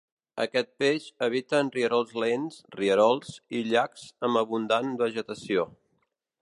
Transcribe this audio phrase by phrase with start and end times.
[0.43, 5.73] Aquest peix habita en rierols lents, rierols, i llacs amb abundant vegetació.